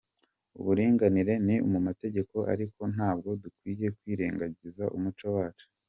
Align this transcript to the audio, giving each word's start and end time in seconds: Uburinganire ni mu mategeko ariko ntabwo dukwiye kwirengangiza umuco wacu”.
Uburinganire 0.59 1.33
ni 1.45 1.55
mu 1.71 1.79
mategeko 1.87 2.35
ariko 2.53 2.81
ntabwo 2.93 3.29
dukwiye 3.43 3.87
kwirengangiza 3.97 4.83
umuco 4.97 5.25
wacu”. 5.37 5.65